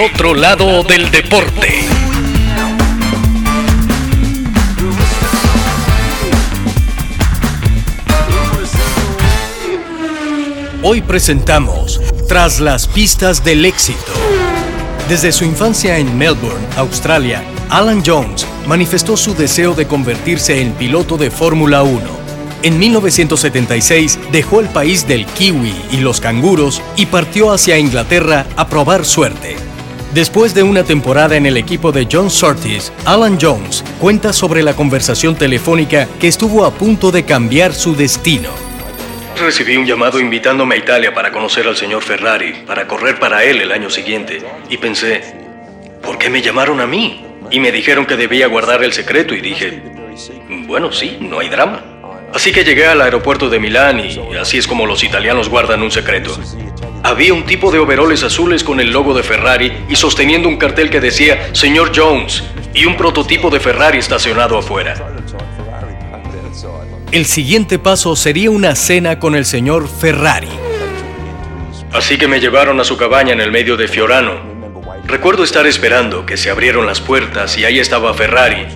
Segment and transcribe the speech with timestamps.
[0.00, 1.80] Otro lado del deporte.
[10.84, 13.98] Hoy presentamos Tras las pistas del éxito.
[15.08, 21.16] Desde su infancia en Melbourne, Australia, Alan Jones manifestó su deseo de convertirse en piloto
[21.16, 22.00] de Fórmula 1.
[22.62, 28.68] En 1976 dejó el país del kiwi y los canguros y partió hacia Inglaterra a
[28.68, 29.67] probar suerte.
[30.14, 34.74] Después de una temporada en el equipo de John Surtees, Alan Jones cuenta sobre la
[34.74, 38.48] conversación telefónica que estuvo a punto de cambiar su destino.
[39.38, 43.60] Recibí un llamado invitándome a Italia para conocer al señor Ferrari, para correr para él
[43.60, 44.42] el año siguiente.
[44.70, 45.20] Y pensé,
[46.02, 47.22] ¿por qué me llamaron a mí?
[47.50, 49.82] Y me dijeron que debía guardar el secreto y dije,
[50.66, 51.84] bueno, sí, no hay drama.
[52.32, 55.90] Así que llegué al aeropuerto de Milán y así es como los italianos guardan un
[55.90, 56.34] secreto.
[57.02, 60.90] Había un tipo de overoles azules con el logo de Ferrari y sosteniendo un cartel
[60.90, 64.94] que decía Señor Jones y un prototipo de Ferrari estacionado afuera.
[67.10, 70.48] El siguiente paso sería una cena con el señor Ferrari.
[71.92, 74.58] Así que me llevaron a su cabaña en el medio de Fiorano.
[75.04, 78.66] Recuerdo estar esperando que se abrieron las puertas y ahí estaba Ferrari,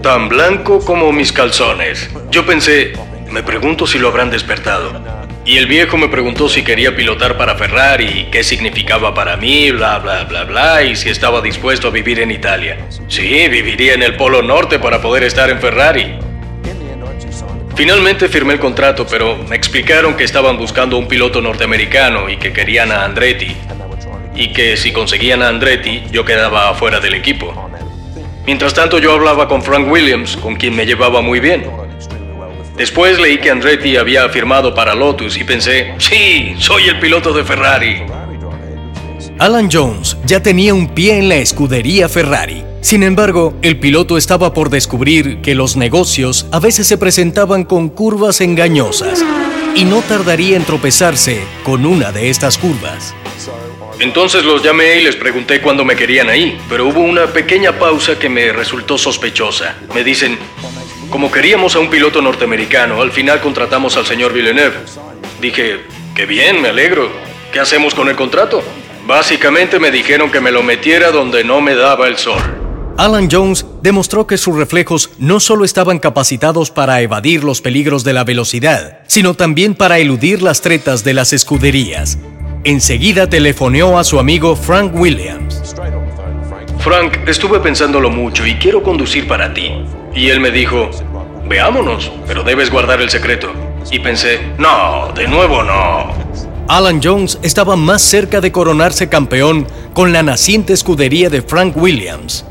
[0.00, 2.08] tan blanco como mis calzones.
[2.30, 2.92] Yo pensé,
[3.32, 5.19] me pregunto si lo habrán despertado.
[5.44, 9.98] Y el viejo me preguntó si quería pilotar para Ferrari, qué significaba para mí, bla,
[9.98, 12.86] bla, bla, bla, y si estaba dispuesto a vivir en Italia.
[13.08, 16.18] Sí, viviría en el Polo Norte para poder estar en Ferrari.
[17.74, 22.52] Finalmente firmé el contrato, pero me explicaron que estaban buscando un piloto norteamericano y que
[22.52, 23.56] querían a Andretti.
[24.34, 27.70] Y que si conseguían a Andretti, yo quedaba afuera del equipo.
[28.44, 31.79] Mientras tanto yo hablaba con Frank Williams, con quien me llevaba muy bien.
[32.80, 37.44] Después leí que Andretti había firmado para Lotus y pensé, sí, soy el piloto de
[37.44, 38.04] Ferrari.
[39.38, 42.64] Alan Jones ya tenía un pie en la escudería Ferrari.
[42.80, 47.90] Sin embargo, el piloto estaba por descubrir que los negocios a veces se presentaban con
[47.90, 49.22] curvas engañosas
[49.74, 53.14] y no tardaría en tropezarse con una de estas curvas.
[53.98, 58.18] Entonces los llamé y les pregunté cuándo me querían ahí, pero hubo una pequeña pausa
[58.18, 59.76] que me resultó sospechosa.
[59.94, 60.38] Me dicen,
[61.10, 64.76] como queríamos a un piloto norteamericano, al final contratamos al señor Villeneuve.
[65.40, 65.80] Dije,
[66.14, 67.10] qué bien, me alegro.
[67.52, 68.62] ¿Qué hacemos con el contrato?
[69.06, 72.38] Básicamente me dijeron que me lo metiera donde no me daba el sol.
[72.96, 78.12] Alan Jones demostró que sus reflejos no solo estaban capacitados para evadir los peligros de
[78.12, 82.18] la velocidad, sino también para eludir las tretas de las escuderías.
[82.62, 85.74] Enseguida telefoneó a su amigo Frank Williams.
[86.78, 89.72] Frank, estuve pensándolo mucho y quiero conducir para ti.
[90.14, 90.90] Y él me dijo,
[91.48, 93.52] veámonos, pero debes guardar el secreto.
[93.90, 96.12] Y pensé, no, de nuevo no.
[96.68, 102.44] Alan Jones estaba más cerca de coronarse campeón con la naciente escudería de Frank Williams.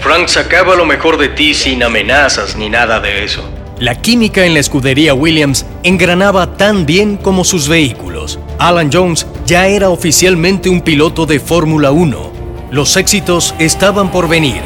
[0.00, 3.42] Frank sacaba lo mejor de ti sin amenazas ni nada de eso.
[3.78, 8.38] La química en la escudería Williams engranaba tan bien como sus vehículos.
[8.58, 12.32] Alan Jones ya era oficialmente un piloto de Fórmula 1.
[12.70, 14.60] Los éxitos estaban por venir.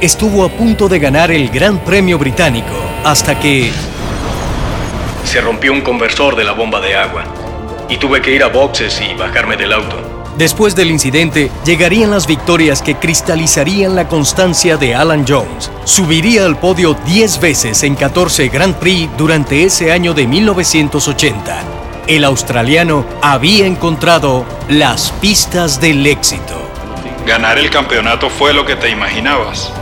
[0.00, 2.72] Estuvo a punto de ganar el Gran Premio Británico
[3.02, 3.72] hasta que...
[5.24, 7.24] Se rompió un conversor de la bomba de agua
[7.88, 9.96] y tuve que ir a boxes y bajarme del auto.
[10.36, 15.68] Después del incidente, llegarían las victorias que cristalizarían la constancia de Alan Jones.
[15.82, 21.60] Subiría al podio 10 veces en 14 Grand Prix durante ese año de 1980.
[22.06, 26.54] El australiano había encontrado las pistas del éxito.
[27.26, 29.72] Ganar el campeonato fue lo que te imaginabas.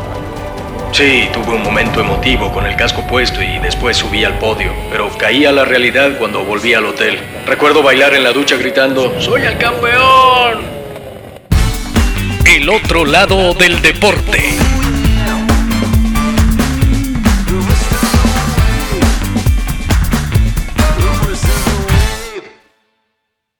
[0.96, 5.10] Sí, tuve un momento emotivo con el casco puesto y después subí al podio, pero
[5.18, 7.18] caí a la realidad cuando volví al hotel.
[7.44, 10.62] Recuerdo bailar en la ducha gritando, ¡Soy el campeón!
[12.46, 14.56] El otro lado del deporte.